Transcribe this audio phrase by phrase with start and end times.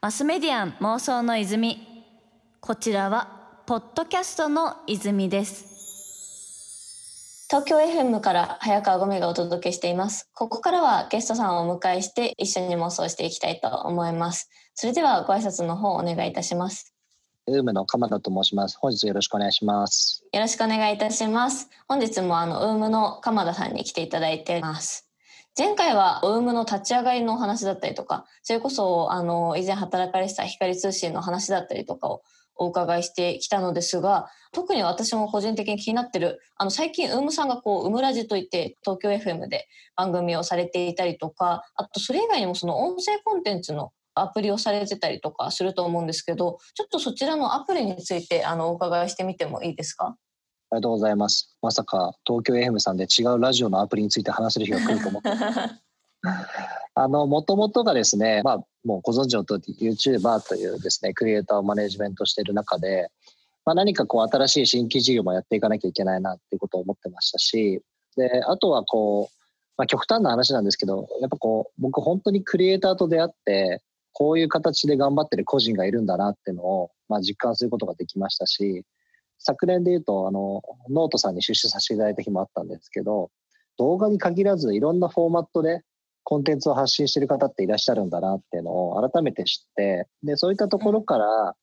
[0.00, 1.86] マスメディアン妄想の泉
[2.60, 16.94] こちらはポッドキャストの泉です東京 FM から早川ゴミがお届けしていますここからはゲストさんをお迎えして一緒に妄想していきたいと思いますそれではご挨拶の方お願いいたします
[17.46, 18.78] ウームの鎌田と申します。
[18.78, 20.24] 本日よろしくお願いします。
[20.32, 21.68] よろしくお願いいたします。
[21.88, 25.09] 本日もあのウームの鎌田さんに来ていただいてます。
[25.58, 32.22] 前回はウームの立ち上がりの話だったりとか、それこそあの以前働かれてた光通信の話だったりとかを
[32.56, 50.16] お伺いしてきたのですが、特に私も個人的に気になってる、あの最近ウームさんがこう、ウムラジといって東京 FM で番組をされていたりとか、あとそれ以外にもその音声コンテンツのアプリをされてたりとかすると思うんですけど、ちょっとそちらのアプリについてあのお伺いしてみてもいいですか？
[50.72, 51.56] ありがとうございます。
[51.62, 55.28] まさか東京 FM さんで違うラジオのアプリについて話せる日が来ると思って。
[56.94, 63.10] あの、もともとがですね、まあ、もうご存知の通り YouTuber というですね、クリエイターをマネジメントしている中で、
[63.64, 67.82] まあ、何かこう新しい新規事業もやっていかなきゃいけないなっていうことを思ってましたし、
[68.16, 69.36] で、あとはこう、
[69.76, 78.84] まあ、極端な話なんですけど、やっぱこう、僕本当にクリエイターと出会って、こういう形で頑張ってる個人がいるんだなっていうのを、まあ、実感することができましたし、
[79.40, 83.30] 昨年で言うと、あの、ノートさんに出資させていただいた日もあったんですけど、
[83.78, 85.82] 動画に限らずいろんなフォーマットで
[86.24, 91.56] コンテンツを発信してる方っていらっしゃるんだなっていうのを改めて知って、で、そういったところから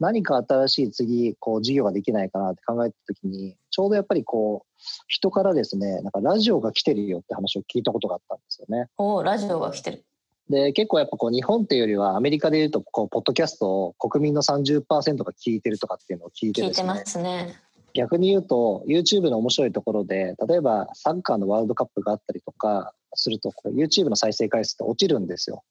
[0.00, 8.88] 何か新しい次、こう事業ができないかなって考えたときに、ちょうどやっぱりこう、人からですね、なんかラジオが来てるよって話を聞いたことがあったんですよね。
[8.96, 10.04] おラジオが来てる。
[10.50, 14.82] で、結構やっぱこう日本っていうよりはアメリカでいうと、こう、ポッドキャストを国民の30%
[15.24, 16.88] が聞いてるとかっていうのを聞いてですね。
[16.88, 17.54] 聞いてますね。
[17.94, 25.62] 逆に言うと、YouTube の面白いところで、例えばサッカーのワールドカップがあったりとかすると、YouTube の再生回数って落ちるんですよ。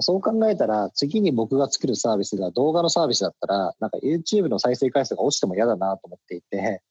[0.00, 6.82] そう考えたら、次に僕が作るサービスが動画のサービスだったら、なんか YouTube の再生回数が落ちても嫌だなと思っていて、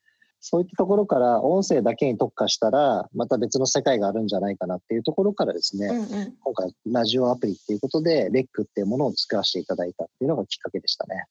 [0.42, 11.26] そういったところから音声だけに特化したら、また別の世界があるんじゃないかなっていうところからですね、うんうん、今回ラジオアプリっていうことで、レックっていうものを作らせていただいたっていうのがきっかけでしたね。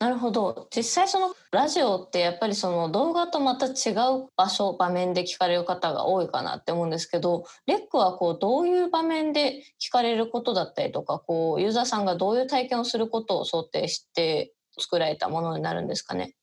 [0.00, 0.68] なるほど。
[0.74, 16.34] 実際そのラジオってやっぱりその動画とまた違う場所場面で聞かれる方が多いかなって思うんですけどレックはこうどういう場面で聞かれることだったりとかこうユーザーさんがどういう体験をすることを想定して作られたものになるんですかね？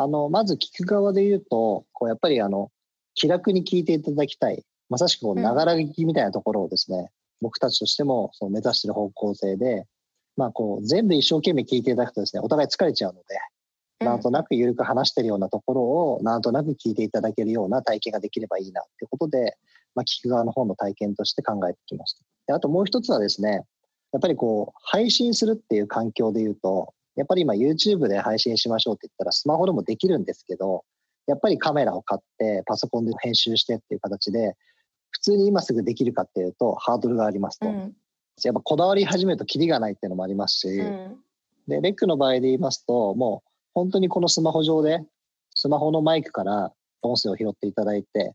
[0.00, 2.70] あの、まず聞く側で言うと、こうやっぱりあの、
[3.14, 4.64] 気楽に聞いていただきたい。
[4.88, 7.06] まさしくこう、ながら聞きみたいなところをですね、うん、
[7.42, 9.86] 僕たちとしてもそう目指している方向性で、
[10.36, 19.56] まあこう、全部一生懸命聞いていただくとですね、お互い疲れちゃうので、なんとなく緩く話してるようなところを、なんとなく聞いていただけるような体験ができればいいなっていうことで、
[19.96, 22.24] まあ、聞く側の方の体験として考えてきました。
[22.46, 23.64] であともう一つはですね、
[24.12, 30.84] やっぱりこう、配信するっていう環境で言うと、やっぱり今 YouTube で配信しましょうって言ったらスマホでもできるんですけど、
[31.26, 34.54] やっぱりカメラを買ってパソコンで編集してっていう形で、
[35.10, 37.66] 普通に今すぐできるかっていうとハードルがありますと。
[37.66, 37.92] うん、
[38.44, 41.16] やっぱこだわり始めるとキリがないっていうのもありますし、うん、
[41.66, 45.00] で、レックの場合で言いますと、もう本当にこのスマホ上で、
[45.56, 48.34] スマホのマイクから音声を拾っていただいて、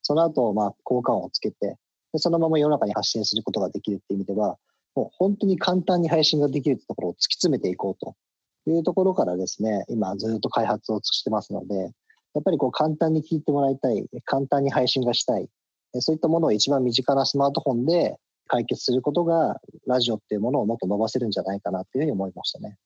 [0.00, 1.76] その後、まあ、効果音をつけて、
[2.12, 4.56] で、そのまま世の中に発信することができるっていう意味では、
[4.94, 8.14] もう本当に簡単に配信ができるってところを突き詰めていこうと
[8.70, 11.74] いうところからですね、今ずっと開発をしてますので、
[12.34, 15.48] やっぱりこう簡単に聞いてもらいたい、簡単に配信がしたい、
[16.00, 18.16] そういったものを一番身近なスマートフォンで
[18.48, 22.76] 解決することが、ラジオっていうものをもっと伸ばせるんじゃないかなっていうふうに思いましたね。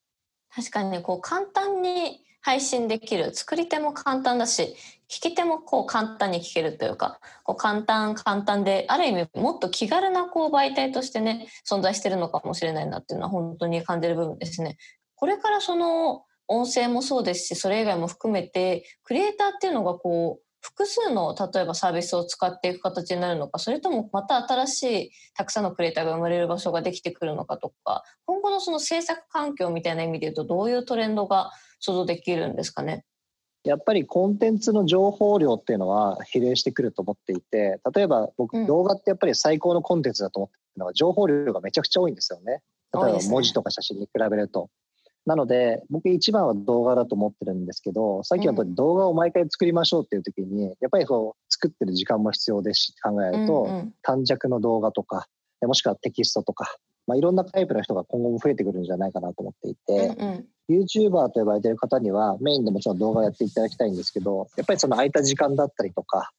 [0.55, 4.77] 確かに、こう簡単に配信できる作り手も簡単だし
[5.11, 14.77] 聞き手もこう簡単に聞けるというかこう簡単簡単である意味もっと気軽なこう媒体としてね存在してるのかもしれないなっていうのは本当に感じる部分ですね。
[15.17, 31.51] これからその音声もそうですしそれ以外も含めてクリエイターっていうのがこう複数の例えばサービスを使っていく形になるのかそれともまた新しいたくさんのクリエイターが生まれる場所ができてくるのかとか今後のその制作環境みたいな意味で言うとどういうトレンドが
[31.81, 33.05] 想像できるんですかね？
[33.65, 42.63] やっぱりコンテンツの情報量っていうのは比例してくると思っていて例えば僕、動画ってやっぱり最高のコンテンツだと思ってるのは情報量がめちゃくちゃ多いんですよね。
[42.95, 44.71] 例えば文字とか写真に比べると。
[45.27, 53.69] なので、僕一番は動画だと思ってるんですけど、さっきの通り動画を毎回作りましょうっていう時に、やっぱりこう作ってる時間も必要ですし考えると、
[54.03, 55.27] 短尺の動画とか、
[55.63, 56.77] もしくはテキストとか、
[57.09, 66.31] まあ、いろんなタイプの人が今後も増えてくるんじゃないかなと思っていて、YouTuber と呼ばれている方にはメインでもちろん動画をやっていただきたいんですけど、やっぱりその空いた時間だったりとか、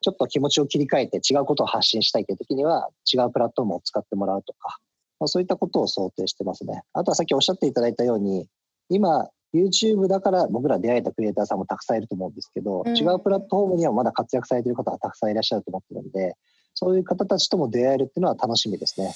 [0.00, 4.78] ちょっと気持ちを切り替えて違うことを発信したいという時には違うプラットフォームを使ってもらうとか、
[5.20, 6.82] まあ、そういったことを想定してますね。
[6.92, 8.46] あとはさっきおっしゃっていただいたように、
[8.90, 16.34] 今、YouTube だから僕ら出会えたクリエイターさんもたくさんいると思うんですけど、うん、違うプラットフォームにはまだ活躍されている方がたくさんいらっしゃると思ってるんで、
[16.74, 19.14] そういう方たちとも出会えるっていうのは楽しみですね。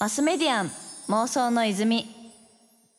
[0.00, 0.70] マスメディアン
[1.08, 2.19] 妄想の泉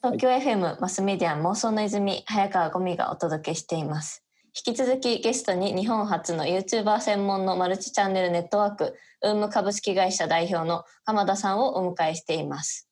[0.04, 4.26] 東京 FM マスメディア妄想の泉早川ゴミがお届けしています。
[4.48, 12.90] 引き続きゲストに日本初の YouTuber 専門のマルチチャンネルネットワーク、ウーム株式会社代表の鎌田さんをお迎えしています。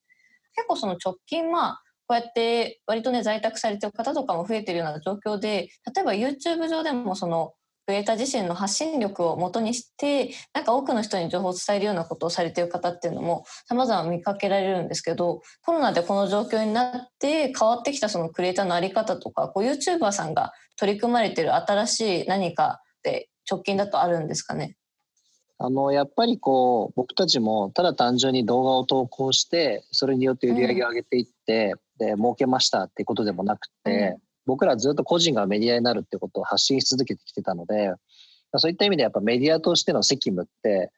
[0.54, 7.54] 結構その直近、まあ、こうやって割とね、在宅されてる方とかも増えてるような状況で、例えば YouTube 上でもその
[7.90, 24.76] クリエイター自身の発信力をもとにしてなんか多くの人に情報を伝えるようなことをされている方っていうのも様々見かけられるんですけどコロナでこの状況になって変わってきたそのクリエイターの在り方とかこう YouTuber さんが取り組まれている新しい何かって直近だとあるんですかね？
[25.58, 37.94] あのやっぱりこう僕たちもただ単純に動画を投稿してそれによって売り上げを上げていって、うん、で儲けましたっていうことでもなくて、うん僕らずっと個人がメディアになるってことを発信し続けてきてたので、
[38.56, 40.90] そういった意味でやっぱメディアとしての責務って、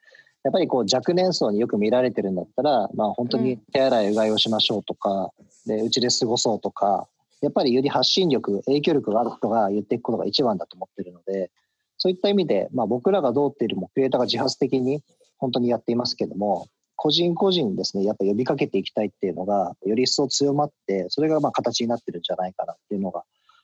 [0.43, 5.29] やっぱりこう若年層によく見られてるんだったら、まあ本当に手洗いうがいをしましょうとか、
[5.67, 7.07] で、うちで過ごそうとか、
[7.41, 11.51] やっぱりより発信力、影響力がある人が言っていくことが一番だと思ってるので、
[11.99, 15.03] そういった意味で、まあ僕らがどうっていうよりもクリエイターが自発的に
[15.37, 16.65] 本当にやっていますけども、
[16.95, 23.23] 個人個人ですね、やっぱ呼びかけていきたいっていうのが、より一層強まって、それがまあ形になってるんじゃないかなっていうのが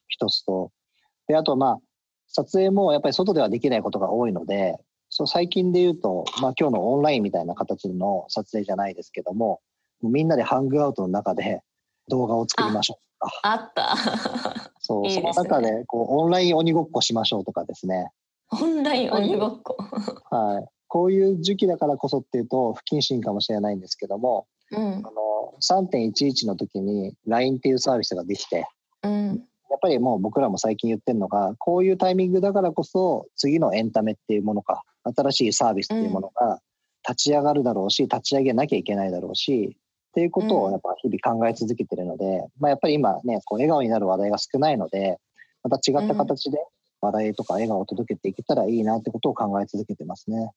[0.10, 0.72] 一つと、
[1.28, 1.78] で、あとまあ、
[2.28, 4.78] 撮影もやっぱり外ではできないことが多いので、
[5.10, 9.62] そう最近で言うと、まあ今日のオンラインみたいな形の撮影じゃないですけども、
[10.04, 11.62] みんなでハングアウトの中で
[12.08, 13.40] 動画を作りましょうとか。
[13.44, 13.96] あった。
[14.80, 18.12] そう、 いいね、その中でこうオンライン鬼ごっこしましょうとかですね。
[18.52, 19.78] オンライン鬼ごっこ。
[20.30, 20.68] はい。
[20.88, 28.68] こういう時期だからこそっていうと不謹慎かもしれないんですけども、うん、あの3.11の時に LINE っていうサービスができて、
[29.04, 34.84] うん、やっぱりもう僕らも最近言ってるのが、こういうタイミングだからこそ、次のエンタメっていうものか、
[35.16, 36.60] 新しいサービスっていうものが
[37.08, 39.78] 立ち上がるだろうし、立ち上げなきゃいけないだろうし、
[40.10, 45.18] っていうことをやっぱ日々考え続けてるので、まあやっぱり今ね、こう笑顔になる話題が少ないので、
[45.64, 46.58] また違った形で
[47.02, 50.52] 話題とか笑顔を届けていけたらいいなってことを考え続けてますね。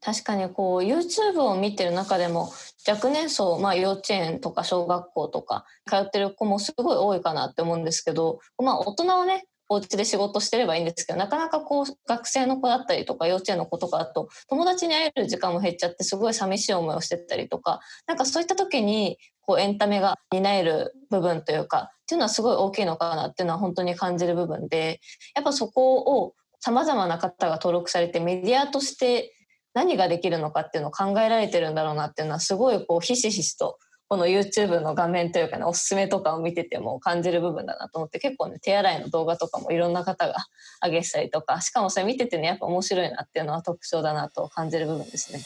[0.00, 2.52] 確かにこう YouTube を見てる中でも
[2.86, 25.00] 若年層、まあ、幼稚園とか小学校とか通ってる子もすごい多いかなって思うんですけど、まあ、大人はねお家で仕事してればいいんですけどなかなかこう学生の子だったりとか幼稚園の子とかだと友達に会える時間も減っちゃってすごい寂しい思いをしてたりとかなんかそういった時にこうエンタメが担える部分というかっていうのはすごい大きいのかなっていうのは本当に感じる部分で
[25.34, 29.34] やっぱそこをさまざまな方が登録されてメディアとして
[29.74, 33.78] 何ができるのかっていうのを考えられてるんだろうなっていうのはすごいこうひしひしと
[34.08, 40.34] この YouTube の画面というかねおすすめとかを見てても感じる部分だなと思って結構ね手洗いの動画とかもいろんな方が
[40.82, 45.40] 上げしたりとかしかもそれ見ててねやっぱ面白いなっていうのは特徴だなと感じる部分ですね。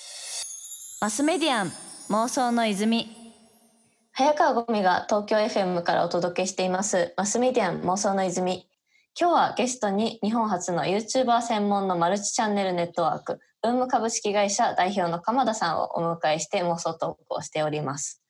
[1.00, 1.72] マスメディアン
[2.10, 3.08] 妄想の泉
[4.12, 8.68] 早川ゴミが東京 FM からお届けしていますマスメディアン妄想の泉
[9.18, 18.22] 今日はゲストに日本初の YouTuber 専門のマルチチャンネルネットワークウーム株式会社代表の鎌田さんをお迎えして妄想トークをしております。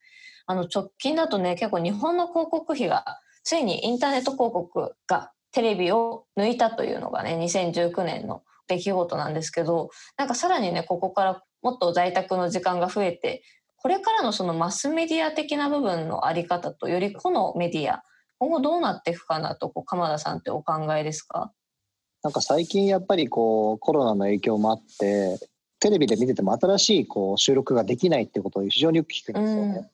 [0.46, 13.42] あの直近だとね、結構日本の広告費がついにインターネット広告がテレビを抜いたというのがね、2019年の出来事なんですけど、なんかさらにね、ここからもっと在宅の時間が増えて、
[13.76, 18.02] これからのそのマスメディア的な部分のあり方とより個のメディア、
[18.38, 21.52] 今後どうなっていくかなと、鎌田さんってお考えですか？
[22.22, 25.38] なんか最近やっぱりこうコロナの影響もあって
[25.80, 29.90] テレビで見てても新しいこう収録ができないってことを非常によく聞くんですよね。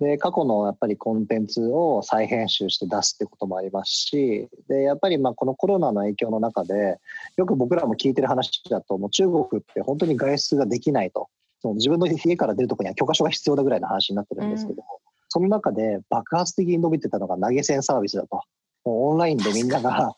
[0.00, 6.98] うん、で過去のやっぱりコンテンツを再編集して出すってこともありますしでやっぱりまあこのコロナの影響の中で
[7.36, 11.28] よく僕らも聞いてる話だともう中国って本当に外出ができないと
[11.62, 14.86] その自分の家から出るとこには許可書が必要だぐらいの話になってるんですけど、うん、
[15.28, 18.42] その中で爆発的に伸びてたのが投げ銭サービスだと。
[18.84, 20.16] もうオンラインでみんなが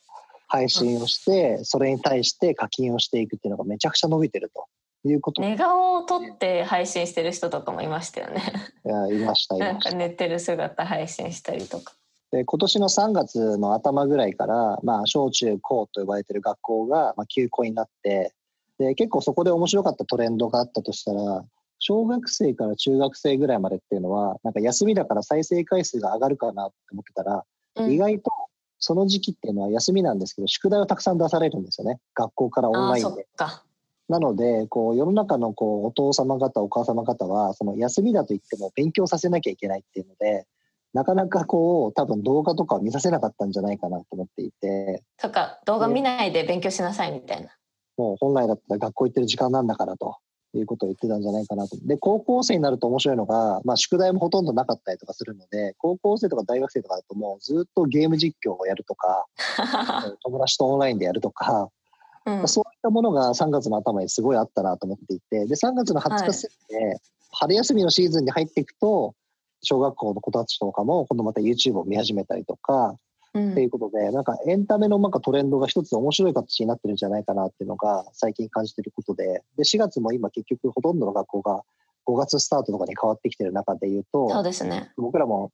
[0.51, 4.67] 配信をして、それに対して課金をしていくっていうのがめちゃくちゃ伸びてると。
[5.03, 8.43] いうこと寝顔を撮って配信してる人とかもいましたよね。
[8.85, 11.95] いやいましたなんか寝てる姿配信したりとか。
[12.31, 18.35] で今年の3月の頭ぐらいから、まあ、小中高と呼ばれてる学校が、まあ、休校になって
[18.79, 21.45] で結構そこで面白かったトレンドがあったとしたら
[21.81, 27.45] 小学生から中学生ぐらいまでっていうのはなんか休みだから再生回数が上がるかなって思ってたら、
[27.77, 28.31] うん、意外と
[28.81, 32.01] その時期っていうのは休みなんですけど、宿題をたくさん出されるんですよね。
[32.15, 33.27] 学校からオンラインで。
[34.09, 40.47] なので、こう、世の中のこう、お父様方、お母様方は、その休みだと言っても勉強させなきゃいけないっていうので、
[40.93, 47.51] なかなかこう、多分動画とかを見させなかったんじゃないかなと思っていて、とか動画見ないで勉強しなさいみたいな。
[47.97, 50.17] もう本来だったら学校行ってる時間なんだからと
[50.59, 51.77] いうことを言ってたんじゃないかなと。
[51.83, 59.27] で、高校生になると面白いのが、まあ宿題もほとんどなかったりとかするので、高校生とか大学生とかだともうずっとゲーム実況をやるとか、
[60.25, 61.71] 友達とオンラインでやるとか、
[62.27, 67.01] うんそういったものが3月の頭にすごいあったなと思っていて、で、3月の20日過ぎて、
[67.33, 69.15] 春休みのシーズンに入っていくと、
[69.63, 72.97] 小学校の子たちとかも今度また YouTube を見始めたりとか、うん
[73.39, 81.63] っていうことで、なんかエンタメのなんかトレンドが一つ面白い形になってるんじゃないかなっていうのが最近感じてることで、で、4月も今結局ほとんどの学校が
[82.07, 84.93] 5月スタートとかに変わってきてる中で言うと、そうですね。
[84.97, 85.53] 僕らも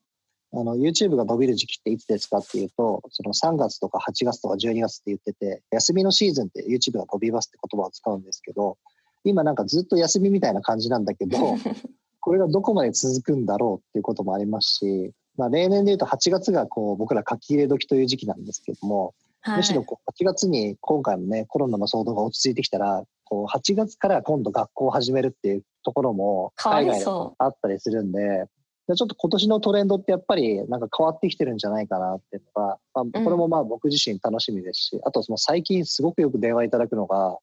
[0.52, 8.78] あの YouTube が伸びる時期っていつですかっていうと、その3月とか8月とか12月って言ってて、休みのシーズンって YouTube が伸びますって言葉を使うんですけど、
[9.24, 11.36] 今なんかずっと休みみたいな感じなんだけど、
[12.20, 28.46] これがどこまで続くんだろうっていうこともありますし、まあ例年で言うと8月がこう僕ら書き入れ時という時期なんですけども、はいむしろこう8月に今回のね、コロナの騒動が落ち着いてきたら、こう8月から今度学校を始めるっていうところも海外でそあったりするんで、
[28.88, 37.38] でちょっと今年のトレンドってやっぱりなんか変わってきてるんじゃないかなっていうのが、まあ、これもまあ僕自身楽しみですし、あとその最近すごくよく電話いただくのが、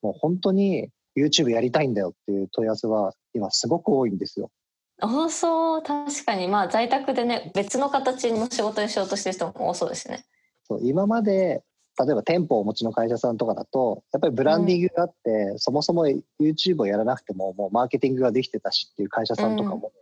[0.00, 4.50] もう本当に YouTube やりたいんだよっていう問い合わせは今すごく多いんですよ。
[4.98, 5.06] う。
[5.06, 10.24] 多そう確かにまあ在宅でね別の形の仕事にしようとしてる人も多そうですね。
[10.64, 11.62] そう今まで
[11.98, 16.06] 例えば店舗をお持ちの会社さんとかだとやっぱりブランディングがあって、そもそも
[16.38, 19.92] YouTube をやらなくてももうマーケティングができてたしっていう会社さんとかも、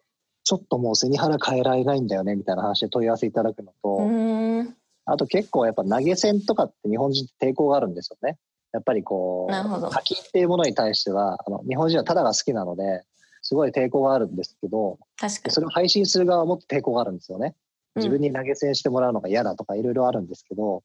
[0.42, 8.38] ちょっともう背に腹変えられないんだよねみたいな話で問い合わせいただくのと、うーんあと結構やっぱ投げ銭とかって日本人って抵抗があるんですよね。
[8.72, 13.04] やっぱりこう課金っていうものに対してはあの日本人はただが好きなので
[13.44, 17.54] すごい抵抗があるんですけど確かそれを配信する側はもっと抵抗があるんですよね。
[17.94, 18.00] に。
[18.00, 20.82] 自分に投げ銭してもらうのが嫌だとかいろいろあるんですけど、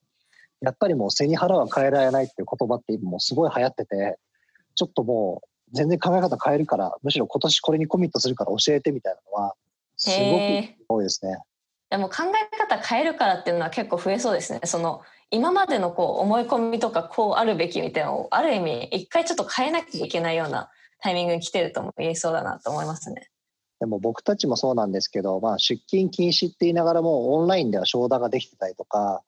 [0.62, 4.20] やっぱりもう背に腹は変えられないっていう言葉って今もうすごい流行ってて、
[4.76, 9.56] ちょっともう全然考え方変えるから、むしろ今年これにコミットするから教えてみたいなのは、
[9.96, 11.38] すへごえく多いですね。
[11.90, 14.60] でも考え方変えるからっていうのは結構増えそうですね。
[14.66, 15.02] その
[15.32, 20.70] 今までのこう思い込みとかこうあるべきみたいなのをある意味一回ちょっと変えなきゃいけないような
[21.02, 23.30] タイミングに来てるとも言えそうだなと思いますね。
[23.80, 29.22] でも僕たちもそうなんですけど、まあ出勤禁止って言いながらもオンラインでは商談ができてたりとか、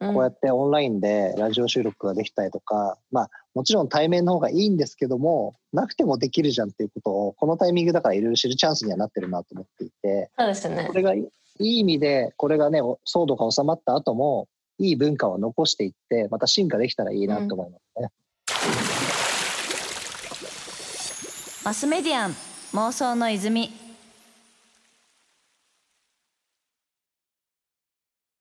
[0.00, 10.92] うんこうやってオンラインでラジオ収録ができたりとか、まあもちろん対面の方がいいんですけども、なくてもできるじゃんっていうことを、このタイミングだからいろいろ知るチャンスにはなってるなと思っていて、そうですねこ。
[10.92, 14.46] れがいい意味で、これがね、お騒動が収まった後も、
[14.78, 18.97] いい文化を残していって、また進化できたらいいなと思いますね。
[21.68, 22.30] マスメディアン
[22.72, 23.87] 妄想の泉。